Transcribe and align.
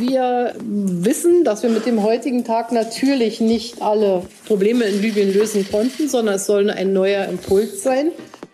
Wir 0.00 0.54
wissen, 0.58 1.44
dass 1.44 1.62
wir 1.62 1.68
mit 1.68 1.84
dem 1.84 2.02
heutigen 2.02 2.42
Tag 2.42 2.72
natürlich 2.72 3.38
nicht 3.42 3.82
alle 3.82 4.26
Probleme 4.46 4.84
in 4.84 5.02
Libyen 5.02 5.30
lösen 5.30 5.68
konnten, 5.70 6.08
sondern 6.08 6.36
es 6.36 6.46
soll 6.46 6.70
ein 6.70 6.94
neuer 6.94 7.26
Impuls 7.26 7.82
sein. 7.82 8.10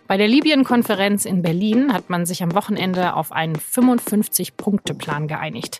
Bei 0.07 0.17
der 0.17 0.27
Libyen-Konferenz 0.27 1.23
in 1.23 1.41
Berlin 1.41 1.93
hat 1.93 2.09
man 2.09 2.25
sich 2.25 2.43
am 2.43 2.53
Wochenende 2.53 3.13
auf 3.13 3.31
einen 3.31 3.55
55-Punkte-Plan 3.55 5.29
geeinigt. 5.29 5.79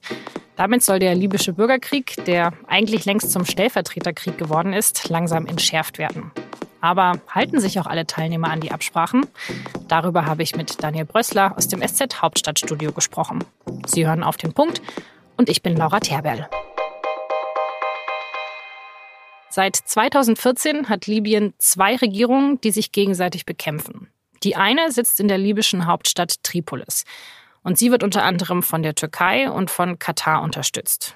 Damit 0.56 0.84
soll 0.84 1.00
der 1.00 1.16
libysche 1.16 1.52
Bürgerkrieg, 1.52 2.16
der 2.26 2.54
eigentlich 2.68 3.04
längst 3.04 3.32
zum 3.32 3.44
Stellvertreterkrieg 3.44 4.38
geworden 4.38 4.72
ist, 4.72 5.10
langsam 5.10 5.48
entschärft 5.48 5.98
werden. 5.98 6.32
Aber 6.80 7.20
halten 7.30 7.60
sich 7.60 7.78
auch 7.80 7.88
alle 7.88 8.08
Teilnehmer 8.08 8.50
an 8.52 8.62
die 8.62 8.72
Absprachen? 8.72 9.26
Darüber 9.90 10.26
habe 10.26 10.44
ich 10.44 10.56
mit 10.56 10.82
Daniel 10.82 11.06
Brössler 11.06 11.58
aus 11.58 11.68
dem 11.68 11.86
SZ 11.86 12.22
Hauptstadtstudio 12.22 12.94
gesprochen. 12.94 13.44
Sie 13.86 14.08
hören 14.08 14.24
auf 14.24 14.38
den 14.38 14.54
Punkt 14.54 14.82
und 15.38 15.50
ich 15.50 15.62
bin 15.62 15.78
Laura 15.78 16.00
Terberl. 16.00 16.50
Seit 19.50 19.76
2014 19.76 20.90
hat 20.90 21.08
Libyen 21.08 21.54
zwei 21.58 21.96
Regierungen, 21.96 22.60
die 22.62 22.72
sich 22.72 22.92
gegenseitig 22.92 23.46
bekämpfen. 23.46 24.10
Die 24.44 24.56
eine 24.56 24.92
sitzt 24.92 25.20
in 25.20 25.28
der 25.28 25.38
libyschen 25.38 25.88
Hauptstadt 25.88 26.44
Tripolis. 26.44 27.06
Und 27.64 27.78
sie 27.78 27.92
wird 27.92 28.04
unter 28.04 28.24
anderem 28.24 28.62
von 28.62 28.84
der 28.84 28.96
Türkei 28.96 29.50
und 29.50 29.72
von 29.72 30.00
Katar 30.00 30.42
unterstützt. 30.44 31.16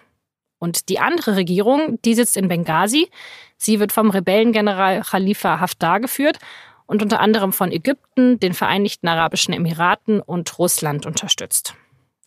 Und 0.58 0.90
die 0.90 1.00
andere 1.00 1.36
Regierung, 1.36 2.00
die 2.04 2.14
sitzt 2.14 2.38
in 2.38 2.48
Benghazi. 2.48 3.10
Sie 3.58 3.80
wird 3.80 3.92
vom 3.92 4.10
Rebellengeneral 4.10 5.02
Khalifa 5.02 5.60
Haftar 5.60 6.00
geführt 6.00 6.40
und 6.88 7.02
unter 7.02 7.20
anderem 7.20 7.54
von 7.54 7.72
Ägypten, 7.72 8.40
den 8.40 8.54
Vereinigten 8.54 9.08
Arabischen 9.08 9.54
Emiraten 9.54 10.20
und 10.20 10.60
Russland 10.60 11.06
unterstützt. 11.06 11.76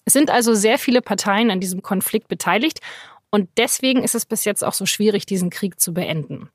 Es 0.05 0.13
sind 0.13 0.31
also 0.31 0.55
sehr 0.55 0.79
viele 0.79 1.03
Parteien 1.03 1.51
an 1.51 1.61
diesem 1.61 1.83
Konflikt 1.83 2.29
beteiligt 2.29 2.81
und 3.31 3.49
deswegen 3.57 4.03
ist 4.03 4.15
es 4.15 4.27
bis 4.27 4.45
jetzt 4.45 4.63
auch 4.63 4.75
so 4.75 4.87
schwierig, 4.87 5.27
diesen 5.27 5.51
Krieg 5.51 5.81
zu 5.81 5.95
beenden. 5.95 6.51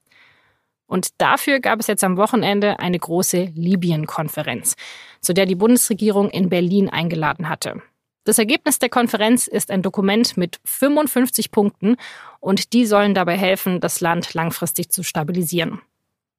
Und 0.88 1.10
dafür 1.20 1.60
gab 1.60 1.80
es 1.80 1.88
jetzt 1.88 2.04
am 2.04 2.18
Wochenende 2.18 2.80
eine 2.80 2.98
große 2.98 3.52
Libyen-Konferenz, 3.54 4.76
zu 5.22 5.34
der 5.34 5.46
die 5.46 5.56
Bundesregierung 5.56 6.30
in 6.32 6.50
Berlin 6.50 6.90
eingeladen 6.90 7.48
hatte. 7.48 7.82
Das 8.24 8.38
Ergebnis 8.38 8.80
der 8.80 8.90
Konferenz 8.90 9.48
ist 9.48 9.72
ein 9.72 9.82
Dokument 9.82 10.36
mit 10.36 10.60
55 10.66 11.52
Punkten 11.52 11.96
und 12.40 12.74
die 12.74 12.86
sollen 12.86 13.14
dabei 13.14 13.38
helfen, 13.38 13.80
das 13.80 14.02
Land 14.02 14.34
langfristig 14.34 14.90
zu 14.90 15.04
stabilisieren. 15.04 15.82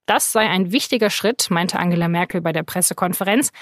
Das 0.06 0.32
sei 0.32 0.48
ein 0.48 0.72
wichtiger 0.72 1.10
Schritt, 1.10 1.50
meinte 1.50 1.78
Angela 1.78 2.08
Merkel 2.08 2.40
bei 2.40 2.52
der 2.52 2.62
Pressekonferenz, 2.64 3.52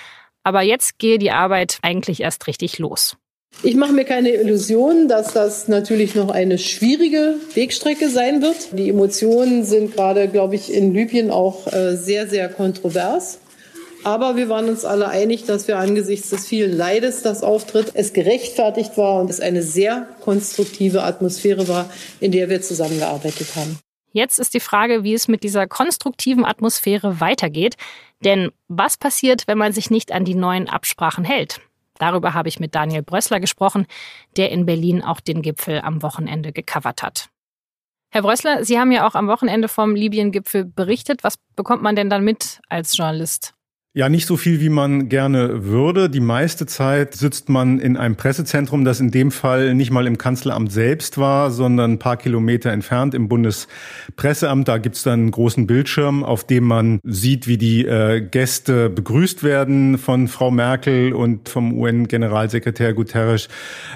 aber 0.42 0.62
jetzt 0.62 0.98
gehe 0.98 1.18
die 1.18 1.30
Arbeit 1.30 1.78
eigentlich 1.82 2.20
erst 2.22 2.46
richtig 2.46 2.78
los. 2.78 3.16
Ich 3.64 3.74
mache 3.74 3.92
mir 3.92 4.04
keine 4.04 4.30
Illusionen, 4.30 5.08
dass 5.08 5.32
das 5.32 5.66
natürlich 5.66 6.14
noch 6.14 6.30
eine 6.30 6.58
schwierige 6.58 7.34
Wegstrecke 7.54 8.08
sein 8.08 8.40
wird. 8.40 8.78
Die 8.78 8.88
Emotionen 8.88 9.64
sind 9.64 9.94
gerade, 9.94 10.28
glaube 10.28 10.54
ich, 10.54 10.72
in 10.72 10.94
Libyen 10.94 11.32
auch 11.32 11.66
äh, 11.72 11.96
sehr, 11.96 12.28
sehr 12.28 12.48
kontrovers. 12.48 13.40
Aber 14.04 14.36
wir 14.36 14.48
waren 14.48 14.68
uns 14.68 14.84
alle 14.84 15.08
einig, 15.08 15.44
dass 15.44 15.66
wir 15.66 15.78
angesichts 15.78 16.30
des 16.30 16.46
vielen 16.46 16.76
Leides, 16.76 17.22
das 17.22 17.42
auftritt, 17.42 17.90
es 17.94 18.12
gerechtfertigt 18.12 18.96
war 18.96 19.20
und 19.20 19.28
es 19.28 19.40
eine 19.40 19.64
sehr 19.64 20.06
konstruktive 20.20 21.02
Atmosphäre 21.02 21.66
war, 21.66 21.90
in 22.20 22.30
der 22.30 22.48
wir 22.48 22.62
zusammengearbeitet 22.62 23.56
haben. 23.56 23.80
Jetzt 24.12 24.38
ist 24.38 24.54
die 24.54 24.60
Frage, 24.60 25.02
wie 25.02 25.14
es 25.14 25.26
mit 25.26 25.42
dieser 25.42 25.66
konstruktiven 25.66 26.44
Atmosphäre 26.44 27.20
weitergeht. 27.20 27.74
Denn 28.24 28.50
was 28.68 28.96
passiert, 28.96 29.48
wenn 29.48 29.58
man 29.58 29.72
sich 29.72 29.90
nicht 29.90 30.12
an 30.12 30.24
die 30.24 30.34
neuen 30.36 30.68
Absprachen 30.68 31.24
hält? 31.24 31.60
Darüber 31.98 32.34
habe 32.34 32.48
ich 32.48 32.60
mit 32.60 32.74
Daniel 32.74 33.02
Brössler 33.02 33.40
gesprochen, 33.40 33.86
der 34.36 34.50
in 34.50 34.66
Berlin 34.66 35.02
auch 35.02 35.20
den 35.20 35.42
Gipfel 35.42 35.80
am 35.80 36.02
Wochenende 36.02 36.52
gecovert 36.52 37.02
hat. 37.02 37.28
Herr 38.10 38.22
Brössler, 38.22 38.64
Sie 38.64 38.78
haben 38.78 38.90
ja 38.90 39.06
auch 39.06 39.14
am 39.14 39.28
Wochenende 39.28 39.68
vom 39.68 39.94
Libyen-Gipfel 39.94 40.64
berichtet. 40.64 41.24
Was 41.24 41.36
bekommt 41.56 41.82
man 41.82 41.94
denn 41.94 42.08
dann 42.08 42.24
mit 42.24 42.60
als 42.68 42.96
Journalist? 42.96 43.54
Ja, 43.94 44.10
nicht 44.10 44.26
so 44.26 44.36
viel, 44.36 44.60
wie 44.60 44.68
man 44.68 45.08
gerne 45.08 45.64
würde. 45.64 46.10
Die 46.10 46.20
meiste 46.20 46.66
Zeit 46.66 47.14
sitzt 47.14 47.48
man 47.48 47.80
in 47.80 47.96
einem 47.96 48.16
Pressezentrum, 48.16 48.84
das 48.84 49.00
in 49.00 49.10
dem 49.10 49.30
Fall 49.30 49.74
nicht 49.74 49.90
mal 49.90 50.06
im 50.06 50.18
Kanzleramt 50.18 50.70
selbst 50.70 51.16
war, 51.16 51.50
sondern 51.50 51.92
ein 51.92 51.98
paar 51.98 52.18
Kilometer 52.18 52.70
entfernt 52.70 53.14
im 53.14 53.28
Bundespresseamt. 53.28 54.68
Da 54.68 54.76
gibt's 54.76 55.04
dann 55.04 55.20
einen 55.20 55.30
großen 55.30 55.66
Bildschirm, 55.66 56.22
auf 56.22 56.44
dem 56.44 56.64
man 56.64 57.00
sieht, 57.02 57.48
wie 57.48 57.56
die 57.56 57.86
äh, 57.86 58.20
Gäste 58.20 58.90
begrüßt 58.90 59.42
werden 59.42 59.96
von 59.96 60.28
Frau 60.28 60.50
Merkel 60.50 61.14
und 61.14 61.48
vom 61.48 61.72
UN-Generalsekretär 61.72 62.92
Guterres. 62.92 63.48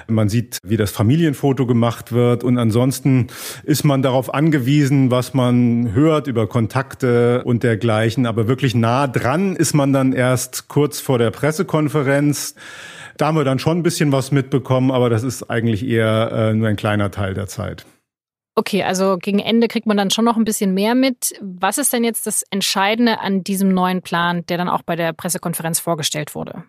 Man 0.09 0.31
sieht, 0.31 0.57
wie 0.65 0.79
das 0.79 0.91
Familienfoto 0.91 1.67
gemacht 1.67 2.13
wird. 2.13 2.45
Und 2.45 2.57
ansonsten 2.57 3.27
ist 3.63 3.85
man 3.85 4.01
darauf 4.01 4.33
angewiesen, 4.33 5.11
was 5.11 5.35
man 5.35 5.93
hört 5.93 6.29
über 6.29 6.47
Kontakte 6.47 7.43
und 7.45 7.63
dergleichen. 7.63 8.25
Aber 8.25 8.49
wirklich 8.49 8.75
nah 8.75 9.07
dran 9.07 9.55
ist 9.55 9.75
man 9.75 9.82
dann 9.91 10.13
erst 10.13 10.69
kurz 10.69 11.01
vor 11.01 11.19
der 11.19 11.31
Pressekonferenz. 11.31 12.55
Da 13.17 13.27
haben 13.27 13.37
wir 13.37 13.45
dann 13.45 13.59
schon 13.59 13.79
ein 13.79 13.83
bisschen 13.83 14.13
was 14.13 14.33
mitbekommen, 14.33 14.91
aber 14.91 15.09
das 15.09 15.23
ist 15.23 15.45
eigentlich 15.45 15.87
eher 15.87 16.31
äh, 16.33 16.55
nur 16.55 16.69
ein 16.69 16.77
kleiner 16.77 17.11
Teil 17.11 17.33
der 17.33 17.47
Zeit. 17.47 17.87
Okay, 18.55 18.83
also 18.83 19.17
gegen 19.17 19.39
Ende 19.39 19.67
kriegt 19.67 19.87
man 19.87 19.97
dann 19.97 20.11
schon 20.11 20.27
noch 20.27 20.37
ein 20.37 20.45
bisschen 20.45 20.75
mehr 20.75 20.95
mit. 20.95 21.33
Was 21.41 21.79
ist 21.79 21.93
denn 21.93 22.05
jetzt 22.05 22.27
das 22.27 22.43
Entscheidende 22.51 23.21
an 23.21 23.43
diesem 23.43 23.73
neuen 23.73 24.03
Plan, 24.03 24.45
der 24.47 24.59
dann 24.59 24.69
auch 24.69 24.83
bei 24.83 24.95
der 24.95 25.15
Pressekonferenz 25.15 25.81
vorgestellt 25.81 26.35
wurde? 26.35 26.65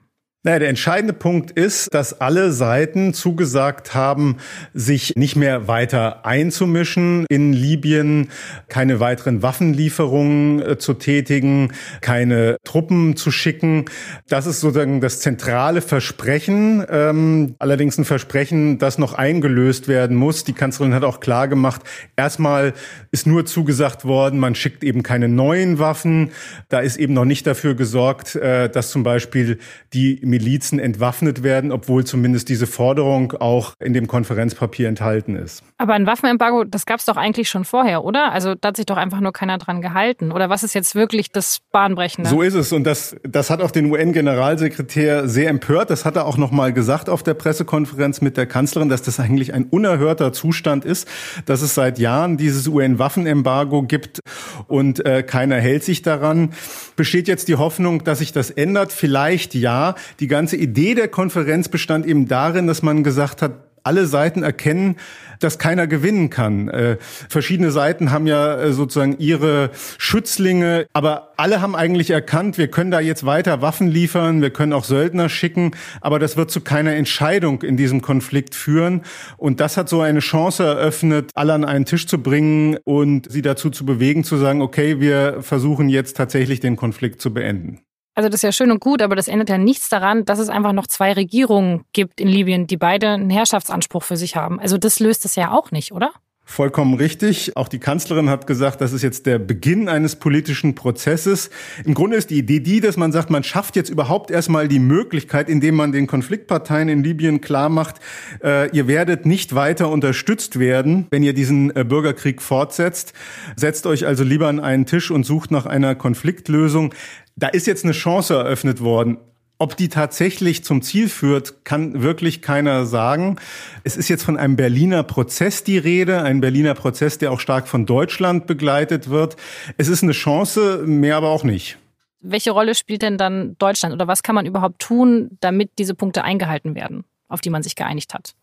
Naja, 0.45 0.59
der 0.59 0.67
entscheidende 0.67 1.13
Punkt 1.13 1.51
ist, 1.51 1.93
dass 1.93 2.19
alle 2.19 2.51
Seiten 2.51 3.13
zugesagt 3.13 3.95
haben, 3.95 4.35
sich 4.73 5.13
nicht 5.15 5.37
mehr 5.37 5.69
weiter 5.69 6.25
einzumischen 6.25 7.25
in 7.29 7.53
Libyen, 7.53 8.27
keine 8.67 8.99
weiteren 8.99 9.41
Waffenlieferungen 9.41 10.61
äh, 10.61 10.77
zu 10.77 10.95
tätigen, 10.95 11.71
keine 12.01 12.57
Truppen 12.65 13.15
zu 13.15 13.31
schicken. 13.31 13.85
Das 14.27 14.45
ist 14.45 14.59
sozusagen 14.59 14.99
das 14.99 15.21
zentrale 15.21 15.79
Versprechen. 15.79 16.85
Ähm, 16.89 17.55
allerdings 17.59 17.97
ein 17.97 18.03
Versprechen, 18.03 18.79
das 18.79 18.97
noch 18.97 19.13
eingelöst 19.13 19.87
werden 19.87 20.17
muss. 20.17 20.43
Die 20.43 20.51
Kanzlerin 20.51 20.93
hat 20.93 21.05
auch 21.05 21.21
klar 21.21 21.47
gemacht, 21.47 21.83
erstmal 22.17 22.73
ist 23.11 23.25
nur 23.25 23.45
zugesagt 23.45 24.03
worden, 24.03 24.39
man 24.39 24.55
schickt 24.55 24.83
eben 24.83 25.03
keine 25.03 25.29
neuen 25.29 25.79
Waffen. 25.79 26.31
Da 26.67 26.81
ist 26.81 26.97
eben 26.97 27.13
noch 27.13 27.23
nicht 27.23 27.47
dafür 27.47 27.75
gesorgt, 27.75 28.35
äh, 28.35 28.69
dass 28.69 28.89
zum 28.89 29.03
Beispiel 29.03 29.59
die 29.93 30.32
Milizen 30.33 30.79
entwaffnet 30.79 31.43
werden, 31.43 31.71
obwohl 31.71 32.05
zumindest 32.05 32.49
diese 32.49 32.65
Forderung 32.65 33.33
auch 33.33 33.73
in 33.79 33.93
dem 33.93 34.07
Konferenzpapier 34.07 34.89
enthalten 34.89 35.35
ist. 35.35 35.63
Aber 35.77 35.93
ein 35.93 36.07
Waffenembargo, 36.07 36.63
das 36.63 36.87
gab 36.87 36.99
es 36.99 37.05
doch 37.05 37.17
eigentlich 37.17 37.49
schon 37.49 37.65
vorher, 37.65 38.03
oder? 38.03 38.31
Also 38.31 38.55
da 38.55 38.69
hat 38.69 38.77
sich 38.77 38.87
doch 38.87 38.97
einfach 38.97 39.19
nur 39.19 39.31
keiner 39.31 39.59
dran 39.59 39.83
gehalten. 39.83 40.31
Oder 40.31 40.49
was 40.49 40.63
ist 40.63 40.73
jetzt 40.73 40.95
wirklich 40.95 41.29
das 41.29 41.59
Bahnbrechende? 41.71 42.27
So 42.27 42.41
ist 42.41 42.55
es. 42.55 42.71
Und 42.71 42.83
das, 42.85 43.15
das 43.21 43.51
hat 43.51 43.61
auch 43.61 43.69
den 43.69 43.91
UN-Generalsekretär 43.91 45.27
sehr 45.27 45.51
empört. 45.51 45.91
Das 45.91 46.03
hat 46.03 46.15
er 46.15 46.25
auch 46.25 46.37
nochmal 46.37 46.73
gesagt 46.73 47.09
auf 47.09 47.21
der 47.21 47.35
Pressekonferenz 47.35 48.21
mit 48.21 48.35
der 48.35 48.47
Kanzlerin, 48.47 48.89
dass 48.89 49.03
das 49.03 49.19
eigentlich 49.19 49.53
ein 49.53 49.65
unerhörter 49.65 50.33
Zustand 50.33 50.83
ist, 50.83 51.07
dass 51.45 51.61
es 51.61 51.75
seit 51.75 51.99
Jahren 51.99 52.37
dieses 52.37 52.67
UN-Waffenembargo 52.67 53.83
gibt 53.83 54.19
und 54.67 55.05
äh, 55.05 55.21
keiner 55.21 55.57
hält 55.57 55.83
sich 55.83 56.01
daran. 56.01 56.53
Besteht 56.95 57.27
jetzt 57.27 57.47
die 57.49 57.55
Hoffnung, 57.55 58.03
dass 58.03 58.19
sich 58.19 58.31
das 58.31 58.49
ändert? 58.49 58.91
Vielleicht 58.91 59.53
ja. 59.53 59.93
Die 60.19 60.22
die 60.23 60.29
ganze 60.29 60.55
Idee 60.55 60.95
der 60.95 61.09
Konferenz 61.09 61.67
bestand 61.67 62.05
eben 62.05 62.29
darin, 62.29 62.65
dass 62.65 62.81
man 62.81 63.03
gesagt 63.03 63.41
hat, 63.41 63.67
alle 63.83 64.05
Seiten 64.05 64.41
erkennen, 64.41 64.95
dass 65.41 65.59
keiner 65.59 65.85
gewinnen 65.85 66.29
kann. 66.29 66.69
Äh, 66.69 66.95
verschiedene 67.27 67.71
Seiten 67.71 68.09
haben 68.09 68.25
ja 68.25 68.55
äh, 68.55 68.71
sozusagen 68.71 69.17
ihre 69.19 69.71
Schützlinge, 69.97 70.85
aber 70.93 71.33
alle 71.35 71.59
haben 71.59 71.75
eigentlich 71.75 72.09
erkannt, 72.09 72.57
wir 72.57 72.69
können 72.69 72.89
da 72.89 73.01
jetzt 73.01 73.25
weiter 73.25 73.61
Waffen 73.61 73.89
liefern, 73.89 74.41
wir 74.41 74.51
können 74.51 74.71
auch 74.71 74.85
Söldner 74.85 75.27
schicken, 75.27 75.71
aber 75.99 76.19
das 76.19 76.37
wird 76.37 76.51
zu 76.51 76.61
keiner 76.61 76.95
Entscheidung 76.95 77.61
in 77.63 77.75
diesem 77.75 78.01
Konflikt 78.01 78.55
führen. 78.55 79.01
Und 79.35 79.59
das 79.59 79.75
hat 79.75 79.89
so 79.89 79.99
eine 79.99 80.21
Chance 80.21 80.63
eröffnet, 80.63 81.31
alle 81.33 81.51
an 81.51 81.65
einen 81.65 81.83
Tisch 81.83 82.07
zu 82.07 82.23
bringen 82.23 82.77
und 82.85 83.29
sie 83.29 83.41
dazu 83.41 83.69
zu 83.71 83.85
bewegen, 83.85 84.23
zu 84.23 84.37
sagen, 84.37 84.61
okay, 84.61 85.01
wir 85.01 85.41
versuchen 85.41 85.89
jetzt 85.89 86.15
tatsächlich 86.15 86.61
den 86.61 86.77
Konflikt 86.77 87.21
zu 87.21 87.33
beenden. 87.33 87.81
Also 88.15 88.29
das 88.29 88.39
ist 88.39 88.43
ja 88.43 88.51
schön 88.51 88.71
und 88.71 88.79
gut, 88.79 89.01
aber 89.01 89.15
das 89.15 89.27
ändert 89.27 89.49
ja 89.49 89.57
nichts 89.57 89.89
daran, 89.89 90.23
dass 90.25 90.39
es 90.39 90.49
einfach 90.49 90.71
noch 90.71 90.87
zwei 90.87 91.13
Regierungen 91.13 91.83
gibt 91.93 92.21
in 92.21 92.27
Libyen, 92.27 92.67
die 92.67 92.77
beide 92.77 93.09
einen 93.09 93.29
Herrschaftsanspruch 93.29 94.03
für 94.03 94.17
sich 94.17 94.35
haben. 94.35 94.59
Also 94.59 94.77
das 94.77 94.99
löst 94.99 95.25
es 95.25 95.35
ja 95.35 95.51
auch 95.51 95.71
nicht, 95.71 95.91
oder? 95.91 96.11
Vollkommen 96.45 96.95
richtig. 96.95 97.55
Auch 97.55 97.69
die 97.69 97.79
Kanzlerin 97.79 98.29
hat 98.29 98.47
gesagt, 98.47 98.81
das 98.81 98.91
ist 98.91 99.01
jetzt 99.01 99.25
der 99.25 99.39
Beginn 99.39 99.87
eines 99.87 100.17
politischen 100.17 100.75
Prozesses. 100.75 101.49
Im 101.85 101.93
Grunde 101.93 102.17
ist 102.17 102.31
die 102.31 102.37
Idee 102.37 102.59
die, 102.59 102.81
dass 102.81 102.97
man 102.97 103.13
sagt, 103.13 103.29
man 103.29 103.43
schafft 103.43 103.77
jetzt 103.77 103.89
überhaupt 103.89 104.29
erstmal 104.29 104.67
die 104.67 104.79
Möglichkeit, 104.79 105.47
indem 105.47 105.75
man 105.75 105.93
den 105.93 106.05
Konfliktparteien 106.05 106.89
in 106.89 107.01
Libyen 107.01 107.39
klar 107.39 107.69
macht, 107.69 108.01
äh, 108.43 108.69
ihr 108.75 108.87
werdet 108.87 109.25
nicht 109.25 109.55
weiter 109.55 109.89
unterstützt 109.89 110.59
werden, 110.59 111.07
wenn 111.11 111.23
ihr 111.23 111.33
diesen 111.33 111.73
äh, 111.77 111.85
Bürgerkrieg 111.85 112.41
fortsetzt. 112.41 113.13
Setzt 113.55 113.87
euch 113.87 114.05
also 114.05 114.25
lieber 114.25 114.49
an 114.49 114.59
einen 114.59 114.85
Tisch 114.85 115.11
und 115.11 115.25
sucht 115.25 115.49
nach 115.49 115.65
einer 115.65 115.95
Konfliktlösung. 115.95 116.93
Da 117.35 117.47
ist 117.47 117.67
jetzt 117.67 117.83
eine 117.83 117.93
Chance 117.93 118.35
eröffnet 118.35 118.81
worden. 118.81 119.17
Ob 119.59 119.77
die 119.77 119.87
tatsächlich 119.87 120.63
zum 120.63 120.81
Ziel 120.81 121.07
führt, 121.07 121.63
kann 121.63 122.01
wirklich 122.01 122.41
keiner 122.41 122.85
sagen. 122.85 123.37
Es 123.83 123.95
ist 123.95 124.09
jetzt 124.09 124.23
von 124.23 124.35
einem 124.35 124.55
Berliner 124.55 125.03
Prozess 125.03 125.63
die 125.63 125.77
Rede, 125.77 126.21
ein 126.21 126.41
Berliner 126.41 126.73
Prozess, 126.73 127.17
der 127.17 127.31
auch 127.31 127.39
stark 127.39 127.67
von 127.67 127.85
Deutschland 127.85 128.45
begleitet 128.45 129.09
wird. 129.09 129.37
Es 129.77 129.87
ist 129.87 130.03
eine 130.03 130.11
Chance, 130.11 130.83
mehr 130.85 131.15
aber 131.15 131.29
auch 131.29 131.43
nicht. 131.43 131.77
Welche 132.19 132.51
Rolle 132.51 132.75
spielt 132.75 133.03
denn 133.03 133.17
dann 133.17 133.55
Deutschland 133.57 133.93
oder 133.93 134.07
was 134.07 134.23
kann 134.23 134.35
man 134.35 134.45
überhaupt 134.45 134.79
tun, 134.79 135.37
damit 135.39 135.71
diese 135.77 135.93
Punkte 135.93 136.23
eingehalten 136.23 136.75
werden, 136.75 137.05
auf 137.27 137.41
die 137.41 137.49
man 137.49 137.63
sich 137.63 137.75
geeinigt 137.75 138.13
hat? 138.13 138.33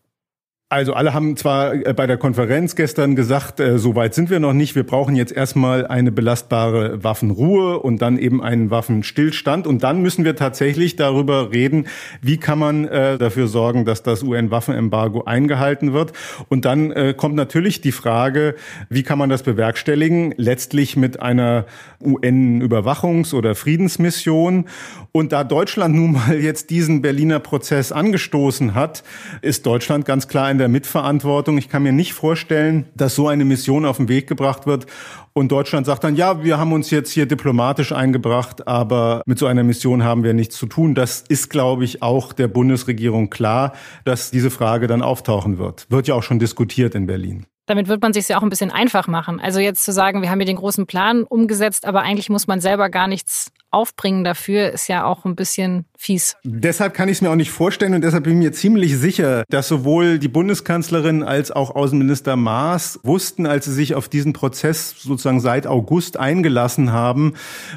Also 0.71 0.93
alle 0.93 1.13
haben 1.13 1.35
zwar 1.35 1.73
äh, 1.73 1.93
bei 1.93 2.07
der 2.07 2.15
Konferenz 2.15 2.77
gestern 2.77 3.17
gesagt, 3.17 3.59
äh, 3.59 3.77
so 3.77 3.93
weit 3.95 4.13
sind 4.13 4.29
wir 4.29 4.39
noch 4.39 4.53
nicht. 4.53 4.73
Wir 4.73 4.85
brauchen 4.85 5.17
jetzt 5.17 5.33
erstmal 5.33 5.85
eine 5.85 6.13
belastbare 6.13 7.03
Waffenruhe 7.03 7.77
und 7.79 8.01
dann 8.01 8.17
eben 8.17 8.41
einen 8.41 8.71
Waffenstillstand. 8.71 9.67
Und 9.67 9.83
dann 9.83 10.01
müssen 10.01 10.23
wir 10.23 10.37
tatsächlich 10.37 10.95
darüber 10.95 11.51
reden, 11.51 11.87
wie 12.21 12.37
kann 12.37 12.57
man 12.57 12.85
äh, 12.85 13.17
dafür 13.17 13.49
sorgen, 13.49 13.83
dass 13.83 14.01
das 14.01 14.23
UN-Waffenembargo 14.23 15.25
eingehalten 15.25 15.91
wird. 15.91 16.13
Und 16.47 16.63
dann 16.63 16.91
äh, 16.91 17.13
kommt 17.17 17.35
natürlich 17.35 17.81
die 17.81 17.91
Frage, 17.91 18.55
wie 18.87 19.03
kann 19.03 19.17
man 19.17 19.29
das 19.29 19.43
bewerkstelligen? 19.43 20.33
Letztlich 20.37 20.95
mit 20.95 21.21
einer 21.21 21.65
UN-Überwachungs- 22.01 23.33
oder 23.33 23.55
Friedensmission. 23.55 24.69
Und 25.11 25.33
da 25.33 25.43
Deutschland 25.43 25.95
nun 25.95 26.13
mal 26.13 26.39
jetzt 26.39 26.69
diesen 26.69 27.01
Berliner 27.01 27.39
Prozess 27.39 27.91
angestoßen 27.91 28.73
hat, 28.73 29.03
ist 29.41 29.65
Deutschland 29.65 30.05
ganz 30.05 30.29
klar 30.29 30.49
in 30.49 30.60
der 30.61 30.69
Mitverantwortung. 30.69 31.57
Ich 31.57 31.67
kann 31.67 31.83
mir 31.83 31.91
nicht 31.91 32.13
vorstellen, 32.13 32.85
dass 32.95 33.15
so 33.15 33.27
eine 33.27 33.43
Mission 33.43 33.85
auf 33.85 33.97
den 33.97 34.07
Weg 34.07 34.27
gebracht 34.27 34.67
wird 34.67 34.85
und 35.33 35.51
Deutschland 35.51 35.85
sagt 35.85 36.03
dann, 36.03 36.15
ja, 36.15 36.43
wir 36.43 36.57
haben 36.57 36.73
uns 36.73 36.91
jetzt 36.91 37.11
hier 37.11 37.25
diplomatisch 37.25 37.93
eingebracht, 37.93 38.67
aber 38.67 39.21
mit 39.25 39.39
so 39.39 39.47
einer 39.47 39.63
Mission 39.63 40.03
haben 40.03 40.23
wir 40.23 40.33
nichts 40.33 40.57
zu 40.57 40.65
tun. 40.65 40.93
Das 40.93 41.23
ist, 41.27 41.49
glaube 41.49 41.85
ich, 41.85 42.01
auch 42.01 42.33
der 42.33 42.49
Bundesregierung 42.49 43.29
klar, 43.29 43.73
dass 44.03 44.31
diese 44.31 44.51
Frage 44.51 44.87
dann 44.87 45.01
auftauchen 45.01 45.57
wird. 45.57 45.87
Wird 45.89 46.07
ja 46.07 46.15
auch 46.15 46.23
schon 46.23 46.39
diskutiert 46.39 46.95
in 46.95 47.07
Berlin. 47.07 47.45
Damit 47.65 47.87
wird 47.87 48.01
man 48.01 48.11
sich 48.11 48.27
ja 48.27 48.37
auch 48.37 48.43
ein 48.43 48.49
bisschen 48.49 48.71
einfach 48.71 49.07
machen. 49.07 49.39
Also 49.39 49.59
jetzt 49.59 49.85
zu 49.85 49.93
sagen, 49.93 50.21
wir 50.21 50.29
haben 50.29 50.39
hier 50.39 50.45
den 50.45 50.57
großen 50.57 50.85
Plan 50.85 51.23
umgesetzt, 51.23 51.85
aber 51.85 52.01
eigentlich 52.01 52.29
muss 52.29 52.47
man 52.47 52.59
selber 52.59 52.89
gar 52.89 53.07
nichts 53.07 53.51
aufbringen 53.69 54.25
dafür, 54.25 54.71
ist 54.71 54.89
ja 54.89 55.05
auch 55.05 55.23
ein 55.23 55.37
bisschen 55.37 55.85
fies. 56.01 56.35
Deshalb 56.43 56.95
kann 56.95 57.09
ich 57.09 57.17
es 57.17 57.21
mir 57.21 57.29
auch 57.29 57.35
nicht 57.35 57.51
vorstellen 57.51 57.93
und 57.93 58.03
deshalb 58.03 58.23
bin 58.23 58.33
ich 58.33 58.39
mir 58.39 58.51
ziemlich 58.51 58.97
sicher, 58.97 59.43
dass 59.49 59.67
sowohl 59.67 60.17
die 60.17 60.29
Bundeskanzlerin 60.29 61.21
als 61.21 61.51
auch 61.51 61.75
Außenminister 61.75 62.35
Maas 62.35 62.99
wussten, 63.03 63.45
als 63.45 63.65
sie 63.65 63.73
sich 63.73 63.93
auf 63.93 64.09
diesen 64.09 64.33
Prozess 64.33 64.95
sozusagen 64.97 65.39
seit 65.39 65.67
August 65.67 66.17
eingelassen 66.17 66.91
haben, 66.91 67.33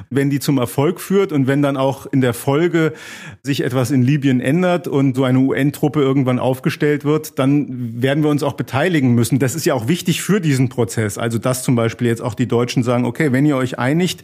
wenn 0.09 0.31
die 0.31 0.41
zum 0.41 0.57
Erfolg 0.57 1.01
führt 1.01 1.33
und 1.33 1.47
wenn 1.47 1.61
dann 1.61 1.77
auch 1.77 2.07
in 2.07 2.23
der 2.23 2.33
Folge 2.33 2.95
sich 3.43 3.63
etwas 3.63 3.91
in 3.91 4.01
Libyen 4.01 4.41
ändert 4.41 4.89
und 4.89 5.17
so 5.17 5.25
eine 5.25 5.41
UN-Truppe 5.41 6.01
irgendwann 6.01 6.39
aufgestellt 6.39 7.05
wird, 7.05 7.39
dann 7.39 8.01
werden 8.01 8.25
wir 8.25 8.31
uns 8.31 8.43
auch 8.43 8.55
beteiligen 8.55 9.15
müssen. 9.15 9.39
Das 9.39 9.55
ist 9.55 9.67
ja 9.67 9.75
auch 9.75 9.87
wichtig 9.87 10.23
für 10.23 10.41
diesen 10.41 10.71
Prozess. 10.71 11.19
Also 11.19 11.37
dass 11.37 11.63
zum 11.63 11.77
Beispiel 11.77 12.07
jetzt 12.07 12.23
auch 12.23 12.35
die 12.35 12.49
Deutschen 12.49 12.85
sagen, 12.85 13.05
okay, 13.05 13.33
wenn 13.33 13.45
ihr 13.45 13.59
euch 13.59 13.79
einigt, 13.79 14.23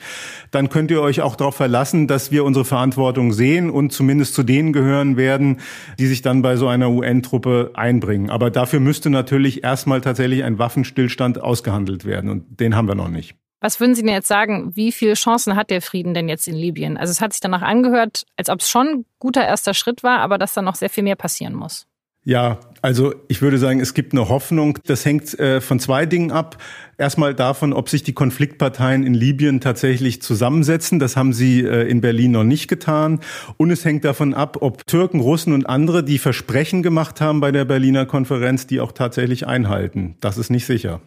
dann 0.52 0.70
könnt 0.70 0.90
ihr 0.90 1.02
euch 1.02 1.20
auch 1.20 1.36
darauf 1.36 1.56
verlassen, 1.56 2.06
dass 2.06 2.32
wir 2.32 2.46
unsere 2.46 2.64
Verantwortung 2.64 3.34
sehen 3.34 3.68
und 3.68 3.89
zumindest 3.92 4.34
zu 4.34 4.42
denen 4.42 4.72
gehören 4.72 5.16
werden, 5.16 5.58
die 5.98 6.06
sich 6.06 6.22
dann 6.22 6.42
bei 6.42 6.56
so 6.56 6.68
einer 6.68 6.90
UN-Truppe 6.90 7.72
einbringen. 7.74 8.30
Aber 8.30 8.50
dafür 8.50 8.80
müsste 8.80 9.10
natürlich 9.10 9.64
erstmal 9.64 10.00
tatsächlich 10.00 10.44
ein 10.44 10.58
Waffenstillstand 10.58 11.40
ausgehandelt 11.40 12.04
werden 12.04 12.30
und 12.30 12.60
den 12.60 12.76
haben 12.76 12.88
wir 12.88 12.94
noch 12.94 13.08
nicht. 13.08 13.36
Was 13.60 13.78
würden 13.78 13.94
Sie 13.94 14.02
denn 14.02 14.14
jetzt 14.14 14.28
sagen, 14.28 14.74
wie 14.74 14.90
viele 14.90 15.14
Chancen 15.14 15.54
hat 15.54 15.68
der 15.68 15.82
Frieden 15.82 16.14
denn 16.14 16.30
jetzt 16.30 16.48
in 16.48 16.54
Libyen? 16.54 16.96
Also 16.96 17.10
es 17.10 17.20
hat 17.20 17.34
sich 17.34 17.40
danach 17.40 17.60
angehört, 17.60 18.24
als 18.36 18.48
ob 18.48 18.60
es 18.60 18.70
schon 18.70 18.86
ein 18.88 19.04
guter 19.18 19.46
erster 19.46 19.74
Schritt 19.74 20.02
war, 20.02 20.20
aber 20.20 20.38
dass 20.38 20.54
da 20.54 20.62
noch 20.62 20.76
sehr 20.76 20.88
viel 20.88 21.04
mehr 21.04 21.16
passieren 21.16 21.54
muss. 21.54 21.86
Ja, 22.30 22.60
also 22.80 23.12
ich 23.26 23.42
würde 23.42 23.58
sagen, 23.58 23.80
es 23.80 23.92
gibt 23.92 24.12
eine 24.12 24.28
Hoffnung. 24.28 24.78
Das 24.86 25.04
hängt 25.04 25.36
äh, 25.40 25.60
von 25.60 25.80
zwei 25.80 26.06
Dingen 26.06 26.30
ab. 26.30 26.62
Erstmal 26.96 27.34
davon, 27.34 27.72
ob 27.72 27.88
sich 27.88 28.04
die 28.04 28.12
Konfliktparteien 28.12 29.02
in 29.02 29.14
Libyen 29.14 29.60
tatsächlich 29.60 30.22
zusammensetzen. 30.22 31.00
Das 31.00 31.16
haben 31.16 31.32
sie 31.32 31.62
äh, 31.62 31.90
in 31.90 32.00
Berlin 32.00 32.30
noch 32.30 32.44
nicht 32.44 32.68
getan. 32.68 33.18
Und 33.56 33.72
es 33.72 33.84
hängt 33.84 34.04
davon 34.04 34.32
ab, 34.32 34.58
ob 34.60 34.86
Türken, 34.86 35.18
Russen 35.18 35.52
und 35.52 35.68
andere, 35.68 36.04
die 36.04 36.18
Versprechen 36.18 36.84
gemacht 36.84 37.20
haben 37.20 37.40
bei 37.40 37.50
der 37.50 37.64
Berliner 37.64 38.06
Konferenz, 38.06 38.68
die 38.68 38.78
auch 38.78 38.92
tatsächlich 38.92 39.48
einhalten. 39.48 40.14
Das 40.20 40.38
ist 40.38 40.50
nicht 40.50 40.66
sicher. 40.66 41.00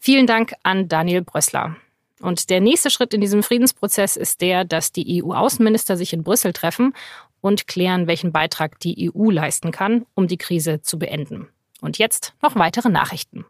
Vielen 0.00 0.26
Dank 0.26 0.54
an 0.64 0.88
Daniel 0.88 1.22
Brössler. 1.22 1.76
Und 2.20 2.50
der 2.50 2.60
nächste 2.60 2.90
Schritt 2.90 3.14
in 3.14 3.20
diesem 3.20 3.44
Friedensprozess 3.44 4.16
ist 4.16 4.40
der, 4.40 4.64
dass 4.64 4.90
die 4.90 5.22
EU-Außenminister 5.22 5.96
sich 5.96 6.12
in 6.12 6.24
Brüssel 6.24 6.52
treffen 6.52 6.94
und 7.40 7.66
klären, 7.66 8.06
welchen 8.06 8.32
Beitrag 8.32 8.78
die 8.80 9.10
EU 9.14 9.30
leisten 9.30 9.70
kann, 9.70 10.06
um 10.14 10.28
die 10.28 10.38
Krise 10.38 10.82
zu 10.82 10.98
beenden. 10.98 11.48
Und 11.80 11.98
jetzt 11.98 12.34
noch 12.42 12.56
weitere 12.56 12.88
Nachrichten. 12.88 13.44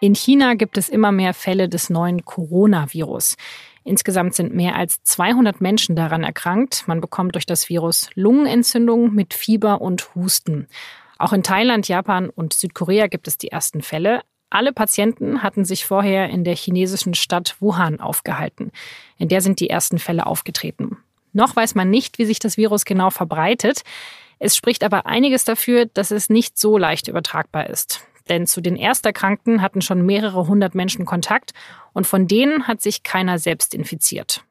In 0.00 0.14
China 0.14 0.54
gibt 0.54 0.76
es 0.76 0.88
immer 0.88 1.12
mehr 1.12 1.32
Fälle 1.32 1.68
des 1.68 1.88
neuen 1.88 2.24
Coronavirus. 2.24 3.36
Insgesamt 3.84 4.34
sind 4.34 4.54
mehr 4.54 4.76
als 4.76 5.02
200 5.02 5.60
Menschen 5.60 5.96
daran 5.96 6.24
erkrankt. 6.24 6.84
Man 6.86 7.00
bekommt 7.00 7.34
durch 7.34 7.46
das 7.46 7.68
Virus 7.68 8.10
Lungenentzündung 8.14 9.14
mit 9.14 9.34
Fieber 9.34 9.80
und 9.80 10.14
Husten. 10.14 10.68
Auch 11.18 11.32
in 11.32 11.42
Thailand, 11.42 11.88
Japan 11.88 12.28
und 12.28 12.52
Südkorea 12.52 13.06
gibt 13.06 13.28
es 13.28 13.38
die 13.38 13.48
ersten 13.48 13.82
Fälle. 13.82 14.22
Alle 14.54 14.72
Patienten 14.72 15.42
hatten 15.42 15.64
sich 15.64 15.84
vorher 15.84 16.30
in 16.30 16.44
der 16.44 16.54
chinesischen 16.54 17.14
Stadt 17.14 17.56
Wuhan 17.58 17.98
aufgehalten. 17.98 18.70
In 19.18 19.26
der 19.28 19.40
sind 19.40 19.58
die 19.58 19.68
ersten 19.68 19.98
Fälle 19.98 20.26
aufgetreten. 20.26 20.96
Noch 21.32 21.56
weiß 21.56 21.74
man 21.74 21.90
nicht, 21.90 22.18
wie 22.18 22.24
sich 22.24 22.38
das 22.38 22.56
Virus 22.56 22.84
genau 22.84 23.10
verbreitet. 23.10 23.82
Es 24.38 24.54
spricht 24.54 24.84
aber 24.84 25.06
einiges 25.06 25.42
dafür, 25.42 25.86
dass 25.86 26.12
es 26.12 26.30
nicht 26.30 26.56
so 26.56 26.78
leicht 26.78 27.08
übertragbar 27.08 27.68
ist. 27.68 28.06
Denn 28.28 28.46
zu 28.46 28.60
den 28.60 28.76
Ersterkrankten 28.76 29.60
hatten 29.60 29.82
schon 29.82 30.06
mehrere 30.06 30.46
hundert 30.46 30.76
Menschen 30.76 31.04
Kontakt 31.04 31.50
und 31.92 32.06
von 32.06 32.28
denen 32.28 32.68
hat 32.68 32.80
sich 32.80 33.02
keiner 33.02 33.40
selbst 33.40 33.74
infiziert. 33.74 34.44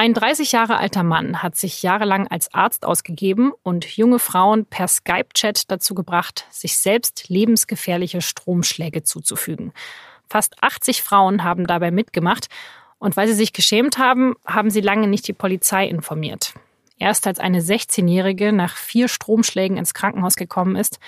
Ein 0.00 0.14
30 0.14 0.52
Jahre 0.52 0.78
alter 0.78 1.02
Mann 1.02 1.42
hat 1.42 1.56
sich 1.56 1.82
jahrelang 1.82 2.26
als 2.26 2.54
Arzt 2.54 2.86
ausgegeben 2.86 3.52
und 3.62 3.84
junge 3.84 4.18
Frauen 4.18 4.64
per 4.64 4.88
Skype-Chat 4.88 5.70
dazu 5.70 5.94
gebracht, 5.94 6.46
sich 6.48 6.78
selbst 6.78 7.28
lebensgefährliche 7.28 8.22
Stromschläge 8.22 9.02
zuzufügen. 9.02 9.74
Fast 10.26 10.54
80 10.62 11.02
Frauen 11.02 11.44
haben 11.44 11.66
dabei 11.66 11.90
mitgemacht 11.90 12.46
und 12.98 13.18
weil 13.18 13.28
sie 13.28 13.34
sich 13.34 13.52
geschämt 13.52 13.98
haben, 13.98 14.36
haben 14.46 14.70
sie 14.70 14.80
lange 14.80 15.06
nicht 15.06 15.28
die 15.28 15.34
Polizei 15.34 15.86
informiert. 15.86 16.54
Erst 16.96 17.26
als 17.26 17.38
eine 17.38 17.60
16-Jährige 17.60 18.54
nach 18.54 18.76
vier 18.76 19.06
Stromschlägen 19.06 19.76
ins 19.76 19.92
Krankenhaus 19.92 20.36
gekommen 20.36 20.76
ist, 20.76 20.98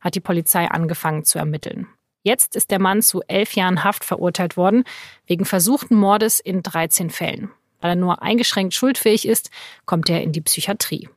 hat 0.00 0.14
die 0.14 0.20
Polizei 0.20 0.70
angefangen 0.70 1.24
zu 1.24 1.40
ermitteln. 1.40 1.88
Jetzt 2.22 2.54
ist 2.54 2.70
der 2.70 2.78
Mann 2.78 3.02
zu 3.02 3.22
elf 3.26 3.56
Jahren 3.56 3.82
Haft 3.82 4.04
verurteilt 4.04 4.56
worden, 4.56 4.84
wegen 5.26 5.46
versuchten 5.46 5.96
Mordes 5.96 6.38
in 6.38 6.62
13 6.62 7.10
Fällen. 7.10 7.50
Weil 7.80 7.90
er 7.90 7.96
nur 7.96 8.22
eingeschränkt 8.22 8.74
schuldfähig 8.74 9.26
ist, 9.26 9.50
kommt 9.84 10.08
er 10.08 10.22
in 10.22 10.32
die 10.32 10.40
Psychiatrie. 10.40 11.08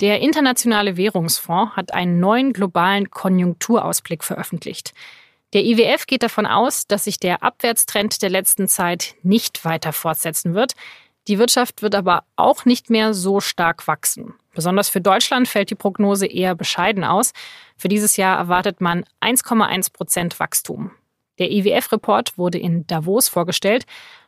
Der 0.00 0.20
Internationale 0.20 0.96
Währungsfonds 0.96 1.76
hat 1.76 1.94
einen 1.94 2.18
neuen 2.18 2.52
globalen 2.52 3.10
Konjunkturausblick 3.10 4.24
veröffentlicht. 4.24 4.94
Der 5.52 5.64
IWF 5.64 6.06
geht 6.06 6.22
davon 6.22 6.46
aus, 6.46 6.86
dass 6.86 7.04
sich 7.04 7.20
der 7.20 7.42
Abwärtstrend 7.42 8.22
der 8.22 8.30
letzten 8.30 8.68
Zeit 8.68 9.14
nicht 9.22 9.64
weiter 9.64 9.92
fortsetzen 9.92 10.54
wird. 10.54 10.72
Die 11.28 11.38
Wirtschaft 11.38 11.82
wird 11.82 11.94
aber 11.94 12.24
auch 12.36 12.64
nicht 12.64 12.90
mehr 12.90 13.14
so 13.14 13.40
stark 13.40 13.86
wachsen. 13.86 14.34
Besonders 14.54 14.88
für 14.88 15.00
Deutschland 15.00 15.46
fällt 15.46 15.70
die 15.70 15.76
Prognose 15.76 16.26
eher 16.26 16.54
bescheiden 16.54 17.04
aus. 17.04 17.32
Für 17.76 17.88
dieses 17.88 18.16
Jahr 18.16 18.38
erwartet 18.38 18.80
man 18.80 19.04
1,1 19.20 19.92
Prozent 19.92 20.40
Wachstum. 20.40 20.90
Der 21.38 21.50
IWF-Report 21.50 22.36
wurde 22.36 22.58
in 22.58 22.86
Davos 22.86 23.28
vorgestellt. 23.28 23.84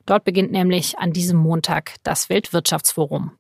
Dort 0.07 0.25
beginnt 0.25 0.53
nämlich 0.53 0.99
an 0.99 1.13
diesem 1.13 1.39
Montag 1.39 1.97
das 2.03 2.29
Weltwirtschaftsforum. 2.29 3.33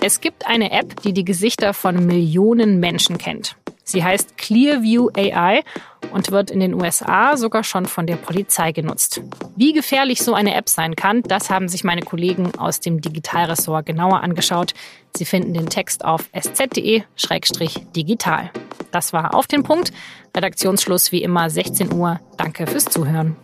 Es 0.00 0.20
gibt 0.20 0.46
eine 0.48 0.72
App, 0.72 1.00
die 1.02 1.12
die 1.12 1.24
Gesichter 1.24 1.74
von 1.74 2.06
Millionen 2.06 2.80
Menschen 2.80 3.18
kennt. 3.18 3.56
Sie 3.84 4.04
heißt 4.04 4.36
Clearview 4.38 5.08
AI 5.16 5.62
und 6.12 6.30
wird 6.30 6.50
in 6.50 6.60
den 6.60 6.74
USA 6.74 7.36
sogar 7.36 7.64
schon 7.64 7.86
von 7.86 8.06
der 8.06 8.16
Polizei 8.16 8.72
genutzt. 8.72 9.22
Wie 9.56 9.72
gefährlich 9.72 10.22
so 10.22 10.34
eine 10.34 10.54
App 10.54 10.68
sein 10.68 10.96
kann, 10.96 11.22
das 11.22 11.50
haben 11.50 11.68
sich 11.68 11.84
meine 11.84 12.02
Kollegen 12.02 12.54
aus 12.58 12.80
dem 12.80 13.00
Digitalressort 13.00 13.86
genauer 13.86 14.20
angeschaut. 14.22 14.74
Sie 15.16 15.24
finden 15.24 15.54
den 15.54 15.68
Text 15.68 16.04
auf 16.04 16.28
sz.de-digital. 16.32 17.02
Das 18.90 19.12
war 19.12 19.34
auf 19.34 19.46
den 19.46 19.62
Punkt. 19.62 19.92
Redaktionsschluss 20.36 21.12
wie 21.12 21.22
immer 21.22 21.50
16 21.50 21.92
Uhr. 21.92 22.20
Danke 22.36 22.66
fürs 22.66 22.84
Zuhören. 22.84 23.36